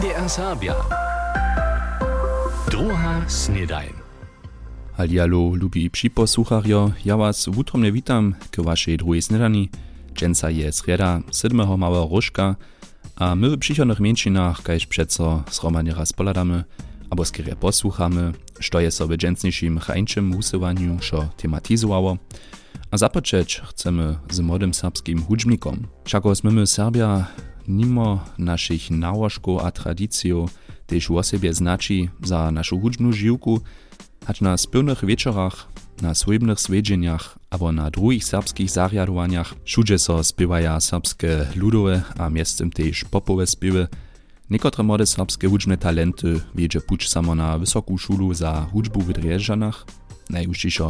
[0.00, 0.74] NDR Sabia.
[2.70, 3.92] Druga snedajn.
[4.92, 9.68] Halialo, lubi připosłucharjo, ja was wutromne witam k waszej drugiej snedani.
[10.14, 11.78] Dżęca je sreda 7.
[11.78, 12.56] małe różka,
[13.16, 16.64] a my w przychodnych mieńczynach, kajż przeco zromanie raz poladamy,
[17.10, 20.40] albo skierie posłuchamy, što je so w dżęcniejszym chańczym
[21.00, 22.16] szo tematizowało.
[22.90, 25.86] A zapoczeć chcemy z młodym serbskim hudźbnikom.
[26.04, 27.26] Czako smymy Serbia
[27.70, 30.46] nimo naszych nałożków a tradycją
[30.86, 33.60] też o sobie znaczy za naszą hudźbną żyłku,
[34.26, 35.68] Hać na spylnych wieczorach,
[36.02, 42.70] na słybnych swiedzieniach, albo na drugich serbskich zariadowaniach wszędzie so spiewaja serbskie ludowe, a miestem
[42.70, 43.88] też popowe spiewy.
[44.50, 49.86] Niekotre młode serbskie hudźbne talenty wiedzie puć samo na wysoką szulu za hudźbu w Drieżanach,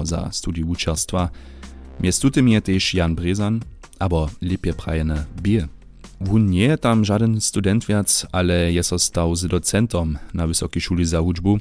[0.03, 1.31] za studii učerstva.
[2.01, 3.61] Miestu tym też Jan Brezan,
[3.99, 5.69] abo lepiej prajene Bier.
[6.21, 11.07] Wun nie tam żaden student wiac, ale je so stał z docentom na Wysokiej Szuli
[11.07, 11.59] za hudźbu.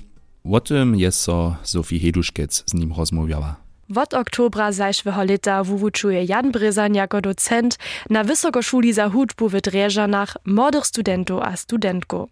[0.51, 3.55] O tym je so Sofie Heduszkec z nim rozmawiała.
[3.95, 7.77] Od oktobra zajszłego lata wuwuczuje Jan Bryzan jako docent
[8.09, 12.29] na Wysokoszuli za hudźbu w Drieżanach młodych studentów a studentków.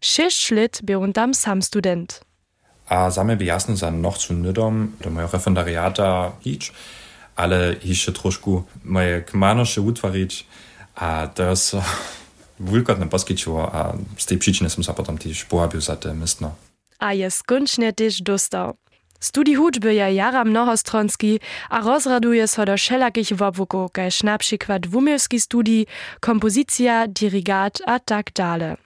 [0.00, 2.20] Sześć lat był on tam sam student.
[2.88, 6.72] A same by jasno za noch zu nydom do mojego referendariata iść,
[7.36, 10.46] ale jeszcze troszkę moje kmanosze utwarić,
[10.98, 11.76] a to jest
[12.60, 15.14] wulkotne poskyčiło, a z tej przyczyny som sa potom
[15.48, 16.58] połabił za te mistno.
[16.98, 18.74] a je skončne tež dostał.
[19.20, 25.40] Studi hudźby je jara mnohostronski a rozraduje so do wszelakich wobłuków, kaž na przykład wumiewski
[25.40, 25.86] studii,
[26.20, 28.76] kompozycja, dirigat a tak dale.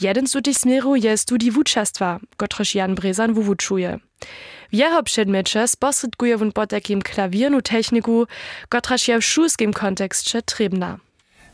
[0.00, 3.98] Jeden z tych směrów je studii wuczestwa, kotreż Jan Brezan wuwuczuje.
[4.72, 5.02] W jeho
[6.54, 8.26] po takim klawiernu techniku,
[8.68, 11.05] kotreż je w szulskim kontekście trybna.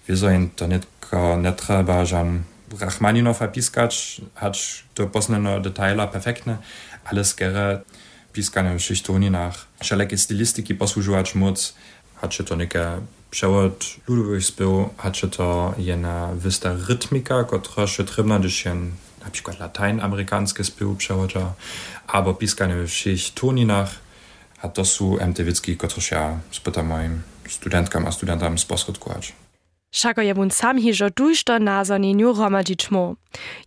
[0.09, 2.43] Wieso to netko nie trzeba żan
[2.81, 6.57] Rachmaninow piskać, hać do poznano detailer perfektne,
[7.05, 7.81] ale skere
[8.33, 11.75] piskane w szychtoninach, wszelakie stylistyki posłużywać móc,
[12.15, 12.87] hacze to niekie
[13.31, 18.91] przewod ludowych spił, hacze to jena wysta rytmika, która się trybna, gdyż jen
[19.25, 21.53] na przykład lateinamerykańskie spił przewodza,
[22.07, 23.91] albo piskane w szychtoninach,
[24.63, 29.33] a to są MTWicki, które ja spytam moim studentkam a studentom sposredkować.
[29.93, 33.15] Šako je wun sam hižo dujšto nazornjenju hromadžić mo.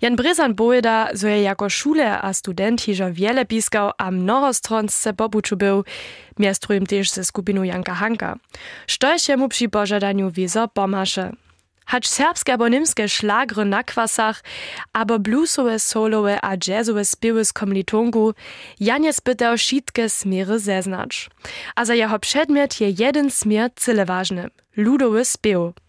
[0.01, 5.55] Jan Brezan bojeda, zo je jako šule a student hižo wiele piskał a mnohostronsce popuču
[5.55, 5.83] był,
[6.39, 8.35] miastrujem też ze skupinu Janka Hanka.
[8.87, 11.31] Štož je mu przy pożadaniu wizo pomaše.
[11.85, 14.43] Hacz serbskie albo niemskie szlagry na kwasach,
[14.93, 18.33] abo bluesowe, solowe a jazzowe spiewy z komlitongu,
[18.79, 21.29] Jan je spytał wszystkie smiery zeznacz.
[21.75, 25.84] A za jeho przedmiot je jeden smier cyle ważny– ludowy spiew.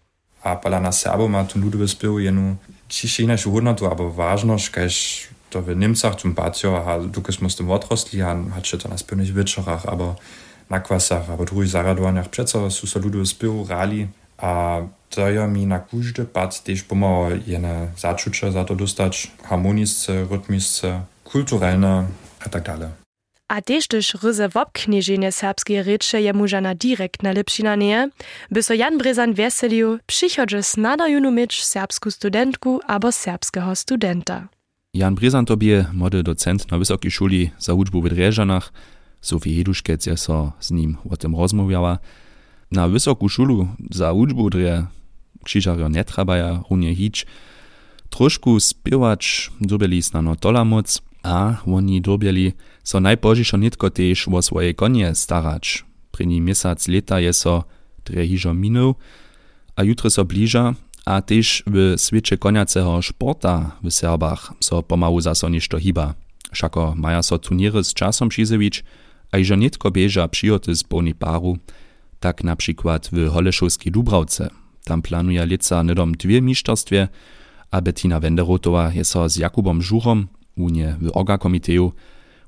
[0.46, 2.56] A pola na Serbo ma tu ludowy spił jenu.
[2.88, 8.22] Ciszy inaczej hodnotu, albo ważność, kaž to w Niemcach zum Batio, a dukes musste odrosli,
[8.22, 10.16] a hat się to na spylnych wieczorach, albo
[10.70, 14.06] na kwasach, albo drugich zaradowaniach, przeco su so ludowy spił rali,
[14.38, 14.80] a
[15.10, 21.02] to ja mi na każdy pad też pomogło jene zaczucie za to dostać, harmonisce, rytmisce,
[21.24, 22.06] kulturalne,
[22.46, 23.05] a tak dalej.
[23.48, 28.10] A tež tež ryze wobknieženje serbskie reče je mužana direkt na lepšina nie,
[28.50, 34.48] by so Jan Brezan veselił, przychodže snadajunu mieć serbsku studentku abo serbskeho studenta.
[34.94, 38.72] Jan Brezan tobie młody docent na Wysokiej Szuli za hudźbu w Drieżanach,
[39.20, 41.98] Sofie Heduszkec je so z nim o tym rozmawiała.
[42.70, 44.86] Na Wysoką Szulu za hudźbu drie
[45.44, 47.26] krzyżario nie trabaja runie hić,
[48.10, 52.54] troszku spiewać dobili snano tola moc, a oni dobieli
[52.86, 55.82] so najpožišo nitko tež vo svoje konie starać.
[56.10, 57.66] První měsac leta je so
[58.06, 58.94] dre hižo minul,
[59.76, 65.50] a jutre so blíža, a tež w sviče koniaceho športa w Serbach so pomału zaso
[65.50, 66.14] ništo hiba.
[66.54, 68.30] Šako maja so turniry z časom
[69.32, 70.82] a ižo nitko bieža přijoty z
[71.18, 71.58] paru,
[72.20, 74.50] tak na przykład w Holešovskej Dubravce.
[74.84, 77.08] Tam planuje lica nedom dwie mistrzostwie,
[77.70, 81.92] a Bettina Wenderotowa je so z Jakubom Žurom, unie w Orga komiteju,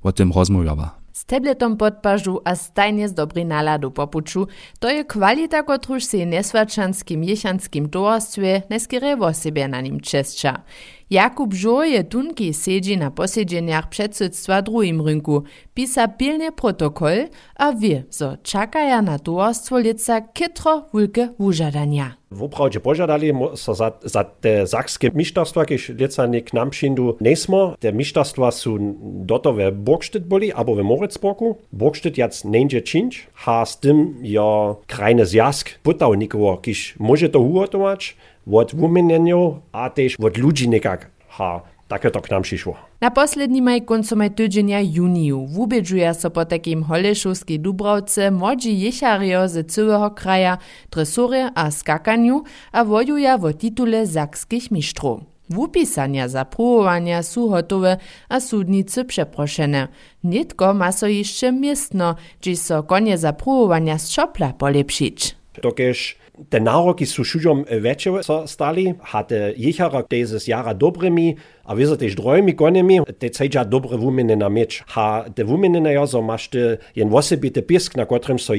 [0.02, 0.99] o tym rozmawiała.
[1.12, 4.46] Z tabletom podpažu a stajnie z dobrej naladu popuču,
[4.78, 10.62] to je kvalita, kotruž se nesvačanskim jechanskim towarstwie neskere o siebie na nim česča.
[11.10, 15.43] Jakub Žo je tunki sedzi na posiedzeniach předsydstwa drugim rynku,
[15.75, 22.16] pisa pilnie protokol, a wie, zo čakaja na towarstwo lica kytro wulke wužadania.
[22.31, 27.75] Woprawdzie pożadali so za, za te sakskie mistrzostwa, kiedyś lica k nam przyndu nesmo.
[27.81, 31.56] Te mistrzostwa są doto we Burgsztyt byli, albo we Moritzburgu.
[31.72, 37.40] Burgsztyt jetzt nie czynć, ha z tym ja krajny zjazd pytał nikogo, kiedyś może to
[37.40, 38.16] ugotować,
[38.52, 42.74] od wumienienia, a też od ludzi nekak ha také to k nám přišlo.
[43.00, 49.64] Na poslední maj koncomaj tydzienia juniju wubědžuje so po takim Holešovskej Dubravce młodzi jechario ze
[49.64, 50.58] całego kraja
[50.90, 52.42] dresury a skakanju
[52.72, 55.20] a wojuja wo titule zakskich mistrów.
[55.50, 57.96] Wupisania za próbowania su gotowe
[58.28, 59.88] a sudnicy przeproszene.
[60.24, 65.38] Nitko ma so jeszcze miestno, gdzie so konie za próbowania z szopla polepszyć.
[65.62, 66.16] tokiž
[66.50, 71.37] te naroki su šiužom večevo so stali, hate jihara äh, tezes jara dobremi,
[71.68, 74.84] a wiedzą też drojmi koniemi, te cejdzia dobre wuminy na miecz.
[74.86, 78.52] Ha te wuminy na jazo masz te jen osobity pisk, na którym so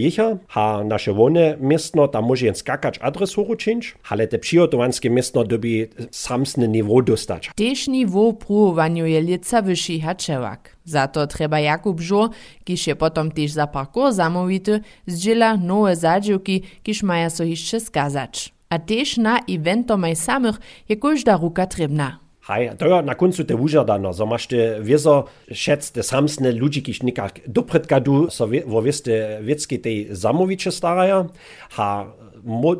[0.47, 5.87] ha nasze wone miestno, tam może jen skakać adresoru czynić, ale te przygotowanskie miestno dobi
[6.11, 7.51] samsny niveau dostać.
[7.55, 10.75] Tež niveau pruwaniu je lica wyższy haczewak.
[10.85, 12.29] Za to trzeba Jakub Żur,
[12.63, 17.43] kiż je potom też za parkour zamówity, zdziela nowe zadziłki, kiż maja so
[17.79, 18.53] skazać.
[18.69, 20.55] A też na eventomaj samych
[20.89, 22.28] je każda ruka trebna.
[22.49, 27.05] Hej, to na koncu te užadano, so máš te viezo šec te samsne ľudí, kiž
[27.05, 31.29] nikak dopredka du so vo vieste viecky tej zamoviče staraja,
[31.77, 32.09] ha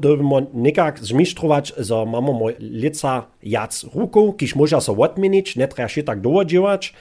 [0.02, 5.86] dobimo nekak zmištrować, so mamo mo lica jac rukou, kiž môža so odmenić, ne treba
[5.86, 6.94] še tak dovodživać,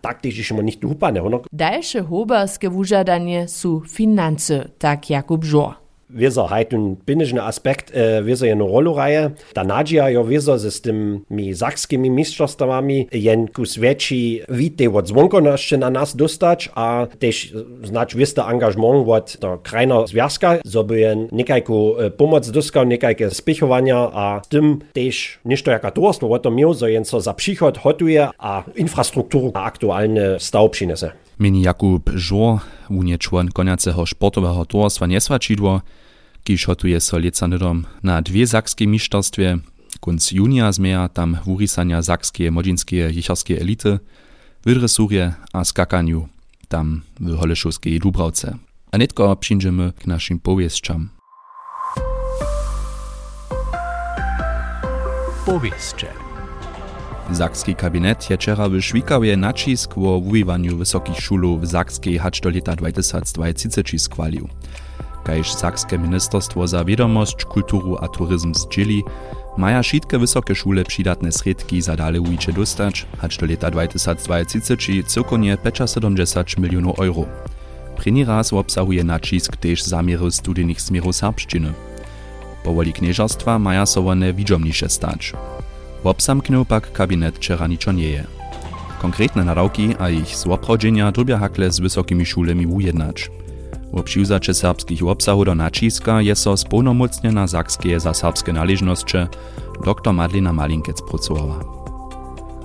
[0.00, 1.20] tak też jeszcze nicht upane.
[1.52, 5.81] Dalsze hoberskie wużadanie su finanse, tak Jakub Żor.
[6.14, 9.32] Wieso halt ein binischen Aspekt, äh, wieso eine Rolloreihe.
[9.54, 15.78] Da Nadia ja wieso z tym mi sakskimi mistrzostwami jen kus większy wite od dzwonkoności
[15.78, 17.54] na nas dostać, a też
[17.84, 24.40] znać wieste engagement od to krajna związka, żeby jen niekajku pomoc dostał, niekajkie spichowania, a
[24.48, 28.28] tym też niż to jaka towarstwo o to miał, so jen so za przychod hotuje,
[28.38, 31.10] a infrastrukturę aktualne stał przyniesie.
[31.42, 35.80] Mini Jakub Żor, unie człon koniaceho sportowego towarstwa Nieswačidło,
[36.44, 39.58] kiž hotuje so lecanydom na dwie sakskie mistrzostwie.
[40.00, 43.98] Kunc junia zmeja tam wurisania sakskie modzinskie jicharskie elity,
[44.66, 46.28] w dresurje a skakaniu,
[46.68, 48.56] tam w Holeszowskiej Dubrawce.
[48.92, 51.08] A netko przyjdziemy k naszym powieszczam.
[55.46, 56.21] Powieszcze.
[57.34, 62.50] Sakski kabinet je wczera w Szwikawie nacisk o wuiwaniu wysokich szulów w Sakskiej hacz do
[62.50, 64.48] lata 2020 skwalił.
[65.24, 69.02] Kajž Sakske ministerstwo za wiadomość, kulturu a turyzm zdzieli,
[69.56, 74.58] maja wszystkie wysokie szule przydatne sredki za dale ujicze dostać, hacz do lata 2020
[75.06, 77.24] cyrkonie 570 milionów euro.
[77.96, 81.72] První raz obsahuje nacisk też zamiery studijnych smerów serbszczyny.
[82.64, 84.34] Powoli knieżarstwa maja so one
[84.88, 85.32] stać.
[86.04, 88.24] Obsamknął pak kabinet Czeraniczonjeje.
[89.02, 93.30] Konkretne narauki, a ich złopchodzenia trubia hakle z wysokimi szulemi ujednać.
[93.92, 99.18] W przyuzacze serbskich obsahu do naciska jest so spolnomocniona Sakskie za serbskie należności
[99.84, 101.64] dr Madlina Malinkec-Procowała.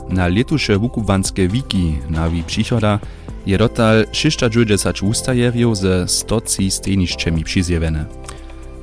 [0.10, 3.00] Na letusze wukubwanskie wiki nawi przychoda
[3.46, 8.06] je dotal 660 ustajeriów ze 103 steniszczemi przyzjewione.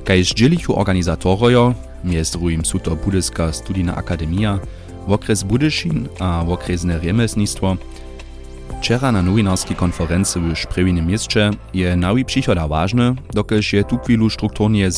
[0.03, 1.73] Kaj z dzielichu organizatorojo
[2.03, 4.59] miest drugim su to Budyska studijna akademia,
[5.07, 7.77] okres Budyšin a okresne remesnictwo,
[8.85, 14.29] Wczera na nowinarskiej konferencji w Szprewinym mieście je nawi przychoda ważne, dokelż je tu chwilu
[14.29, 14.89] strukturnie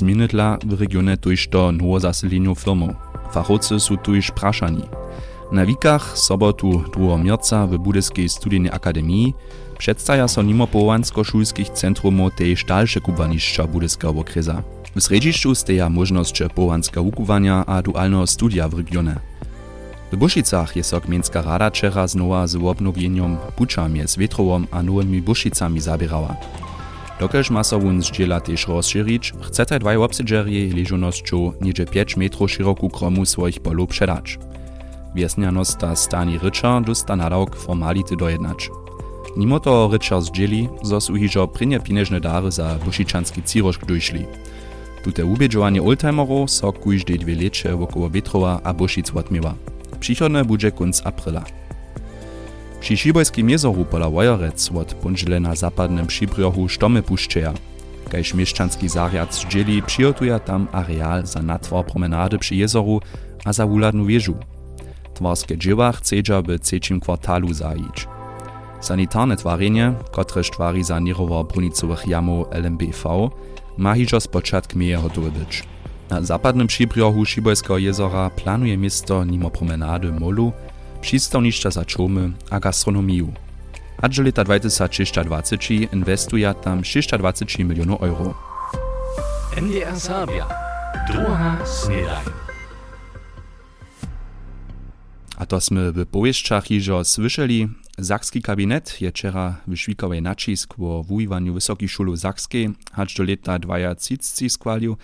[0.66, 2.96] w regionie tuż do nowo zaseleniu firmów.
[3.32, 4.32] Fachowcy są tuż.
[5.51, 9.34] Na wikach sobotu 2 marca w Budyskiej Studijnej Akademii
[9.77, 14.63] przedstawia so mimo połowansko-szulskich centrumów też dalsze kubaniszcza Budyskiego okresa.
[14.96, 19.15] W sredziszczu steja możność połowanska ukuwania a dualnego studia w regionie.
[20.12, 25.22] W Bušicach je so Gmieńska rada wczera znowa z obnowieniem bucza z Wietrowom a nowymi
[25.22, 26.36] Bušicami zabierała.
[27.20, 32.51] Dokelž ma so wun zdziela też rozširić, chce te dwaj obsedżerie leżonością niedzie 5 metrów
[32.51, 34.39] szeroką kromu swoich polów przedać.
[35.15, 38.70] Wiesnianost ta stani rycza dosta nadawk formality dojednać.
[39.38, 44.25] Mimo to rycza zdzieli, zos uhižo prynie pieniężne dary za bušičanski cirożk dojšli.
[45.08, 49.56] Tute ubieđovanie oldtimerów so kujždej dwie lecze wokoło Wietrowa a Bušic odmiewa.
[50.00, 51.44] Přichodne bude kunc aprila.
[52.80, 57.54] Při Šibojskim jezoru pola Wojerec od ponžile na zapadnym Šibrjohu štomy puščeja.
[58.12, 63.00] Kajž mieszczanski zariad dzieli przygotuje tam areal za natwar promenady przy jezoru
[63.46, 64.36] a za wuladnu wieżu.
[65.14, 68.08] Twarskie dzieła chcedza by trzecim kwartalu zajić.
[68.82, 73.30] Sanitarne twarenie, kotreż twari za nirowo brunicowych jamów LMBV,
[73.77, 74.17] ma hižo
[74.75, 75.63] meje hotowe być.
[76.10, 80.51] Na zapadnym przybrzeżu Szybojskiego jezora planuje miasto nimo promenady molu,
[81.01, 83.27] przystawniszcza za czomy a gastronomię.
[84.01, 85.57] A do lata 2020
[85.93, 88.34] inwestuje tam 620 milionów euro.
[89.62, 90.48] NDR Sabia.
[91.07, 92.25] Druga snedaj.
[95.38, 97.67] A to sme w powieściach iżo słyszeli,
[98.00, 104.50] Zakski kabinet je wczera wyszwikowej nacisk o wujiwaniu Wysokich Szulu Zakskiej, hacz do leta 2030
[104.50, 104.98] skwalił,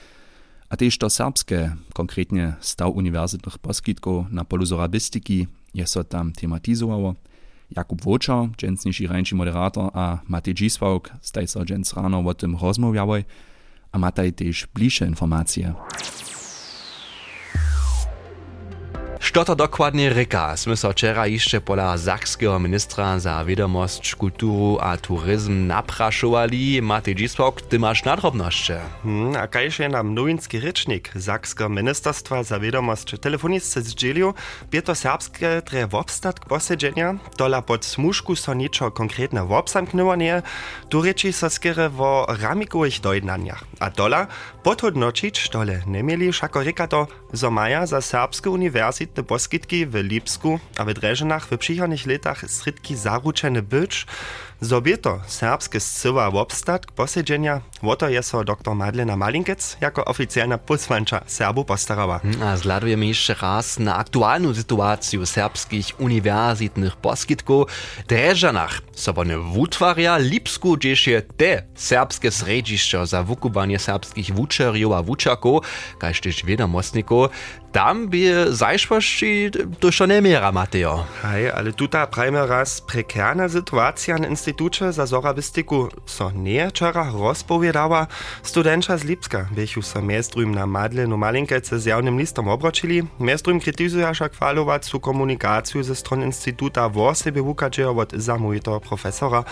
[0.69, 7.15] a też to serbskie, konkretnie staw uniwersytetnych poskitków na polu zorabistyki, je so tam tematizowało.
[7.75, 13.23] Jakub Wočar, dżensniejszy rańczy moderator, a Matej Dziswałk, staj so dżens rano o tym rozmawiały,
[13.91, 15.73] a mataj też bliższe informacje.
[19.23, 20.57] Što to dokładnie ryka?
[20.57, 26.81] Sme so wczera jeszcze pola zakskiego ministra za wiadomość, kulturu a turyzm napraszowali.
[26.81, 28.73] Matej Dzisłok, ty masz nadrobności.
[29.03, 34.33] Hmm, a kajż je nam nowinski rycznik zakskiego ministerstwa za wiadomość telefoniczce zdzielił,
[34.71, 40.41] bie to serbskie tre wobstatk posiedzenia, dola pod smuszku so niczo konkretne wobsamknęło nie,
[40.89, 43.63] tu ryczy so skiery wo ramikowych dojednaniach.
[43.79, 44.27] A dola
[44.63, 48.49] podhodnočić, dole nie mieli všako ryka to, za serbskie
[49.13, 54.05] uniwersytety poskitki w Lipsku a w Dreżynach w przychodnych latach sredki zaruczene być,
[54.63, 61.21] Zobie to serbskie scyła obstatk posiedzenia, woto je so dr Madlena Malinkec jako oficjalna posłancza
[61.27, 62.19] Serbu postarała.
[62.43, 67.65] A zladujemy jeszcze raz na aktualną sytuację serbskich uniwersytetnych poskitków.
[68.07, 75.65] Dreżanach sobone wutwarja Lipsku gdzieś je te serbskie sredziszcze za wukuwanie serbskich wuczerjów a wuczaków,
[75.99, 77.29] każ też wiadomostników,
[77.73, 79.51] tam by zajszłości
[80.07, 81.05] nie miera, Mateo.
[81.21, 88.07] Hej, ale tuta prajmy raz prekarna sytuacja na Instytucie za zorabistyku so nie wczoraj rozpowiadała.
[88.43, 93.03] Studentka z Lipska bychu so miestrujem na Madlenu Malinkece z jawnym listom obročili.
[93.19, 99.43] Miestrujem krytizuje však chwalowacą komunikację ze strony Instytuta w osobie wukaczego od zamówitego profesora.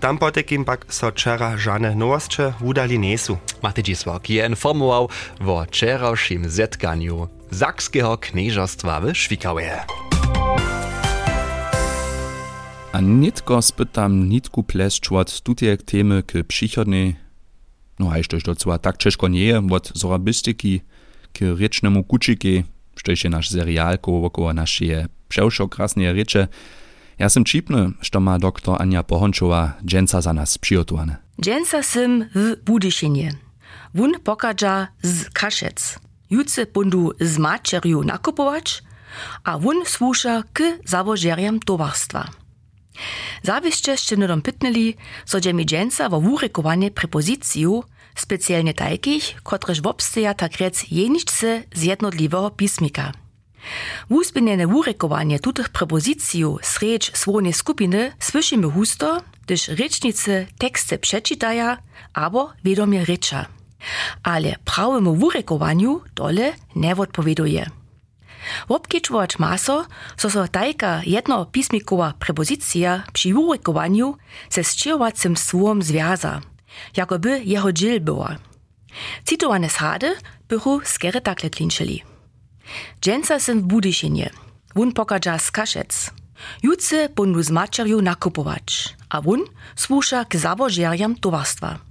[0.00, 3.38] Tam potekim pak so wczoraj żadne nowości udali nesu.
[3.62, 5.08] Matej Dzisłok je informował
[5.46, 9.80] o wczorajszym zetkaniu Zakskiego knieżostwa w Szwikawie.
[12.92, 17.16] A nitko spytam nitku pleszczłat tutejek temy k przychodnej,
[17.98, 20.80] no a jeszcze docela tak ciężko nie je, od zorabistyki
[21.32, 22.64] k rycznemu kuczyki,
[22.96, 26.48] što je nasz serialko wokoło naszej przewszo krasnej rycze.
[27.18, 30.58] Ja sam čipny, što ma doktor Anja Pohončova dženca za nas.
[31.42, 33.32] Dženca sim w Budyšinie.
[33.94, 35.98] Wun pokadža z Kašec.
[36.30, 38.82] Juce bundu z mačerju nakupować,
[39.44, 42.28] a wun słusza k zawożeriam towarstwa.
[43.42, 47.84] Zawieszcze jeszcze nudom pytnęli, so mi dżęca wo wurekowanie prepozyciju,
[48.16, 53.12] specjalnie takich, kotreż wobsteja tak rec jeniczce z jednotliwego pismika.
[54.10, 61.78] Wuzbieniene wurekowanie tutych prepozyciju srecz słonie skupiny słyszymy husto, gdyż rycznicy teksty przeczytaja,
[62.12, 63.57] albo wiadomie rycza.
[64.22, 67.70] Ale prawemu wurekowaniu dole nie odpowieduje.
[68.68, 74.16] Wobkičovač maso, so so tajka jedno pismikowa prepozicja przy wurekowaniu
[74.50, 76.40] ze sčirowacym słowom związa,
[76.96, 78.36] jakoby jeho dżil była.
[79.24, 80.16] Citowane schady
[80.48, 82.02] bychu skere takle klinczyli.
[83.00, 84.30] Dżęca syn w Budyšinie,
[84.74, 85.50] wun pokadża z
[89.08, 89.44] a wun
[89.76, 90.36] słusza k
[91.14, 91.87] towarstwa.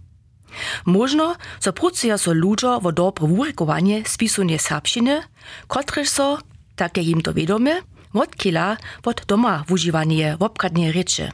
[0.86, 5.24] Možno so prucuja so ľuďo vo dobre wurekowanie spisunie serbšiny,
[5.68, 6.30] kotrež so,
[6.76, 7.82] tak je im to vedome,
[8.14, 11.32] odkila od doma wužiwanie wobkradnie reče.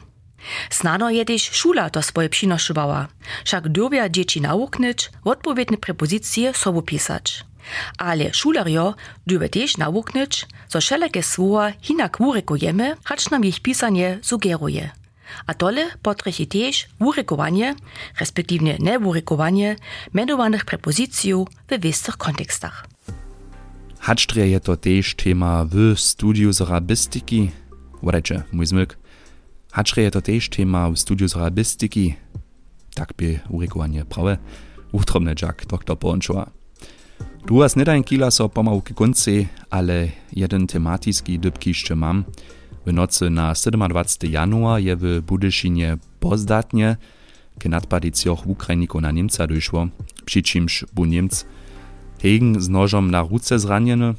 [0.70, 3.08] Snano je też szula to swoje przynoszywała,
[3.46, 7.46] wszak dobia dzieci nauknyć, odpowiednie prepozycje sobu pisać.
[7.98, 8.96] Ale szulario
[9.28, 15.03] dubia też nauknyć, so wszelakie słowa hinak wurekujemy, hacz nam ich pisanie sugeruje.
[15.48, 17.76] A tole potrechi też wurekowanie,
[18.20, 19.76] respektywnie newurekowanie,
[20.14, 22.88] menowanych prepozycjów w wystych kontekstach.
[24.00, 24.78] Hacztrje je to
[25.24, 27.52] tema w studiu zorabistyki,
[28.02, 28.98] wodajcie, mój zmyk.
[29.72, 32.16] Hacztrje je to też tema w studiu zorabistyki,
[32.96, 34.38] tak by urekowanie prawe,
[34.92, 36.50] utromny Jack dr Bončova.
[37.48, 42.24] Du hast nicht ein kila so pomału k konci, ale jeden tematyczny dybki jeszcze mam–
[42.86, 44.32] W nocy na 27.
[44.32, 46.98] januar je w Budyšinie pozdatnie
[47.60, 49.88] k nadpadicjoch Ukrajników na Niemca došło,
[50.26, 51.46] przy czymś bu Niemc
[52.22, 54.14] hegen z nożom na ruce zranjeny,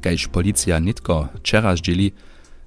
[0.00, 2.12] kajż policja nitko wczera zdzieli,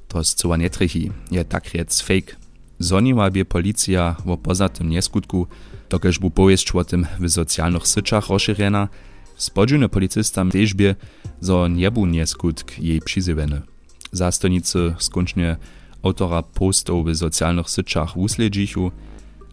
[0.08, 2.36] to zcoła netrychi, je tak rec fake.
[2.80, 5.48] Zoniła bie policja wo poza tym nieskutku,
[5.89, 8.88] dokeż bu powieść o tym w socjalnych syczach rozszerzona,
[9.36, 10.96] spodziny policistam też bie,
[11.41, 13.70] zo nie bu nieskutk jej przyzywany.
[14.12, 15.58] Zastojnicy skończnie
[16.03, 18.91] autora postów w socjalnych syczach usledžichu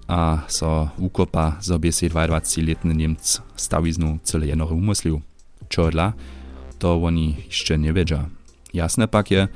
[0.06, 5.20] a so ukopa sobie 22-letny Niemc stawiznu cyle jenory umyslił.
[5.68, 6.12] Čo dla,
[6.78, 8.28] to oni jeszcze nie wiedzia.
[8.74, 9.48] Jasne pak je,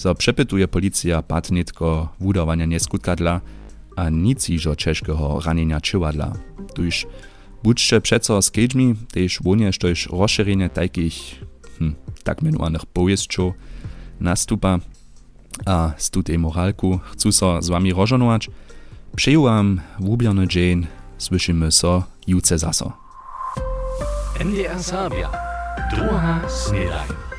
[0.00, 3.40] So przepytuje policja patnitko wudowania nieskutkadla,
[3.96, 6.32] a nic iżo czeszkiego ranienia czywadla.
[6.74, 7.06] Tuż
[7.62, 11.14] budźcie przeco z kedźmi, też woniesz toż rozszerzenie takich,
[11.78, 13.54] hm, tak mianowanych powieściów
[14.20, 14.78] nastupa,
[15.66, 18.50] a z tutej moralku chcę so z wami rozżonować.
[19.16, 20.86] Przyjąłam wubiony dzień,
[21.18, 22.92] słyszymy so juce zaso.
[24.40, 25.30] NDR Sabia.
[25.90, 27.29] Druga Snedaj.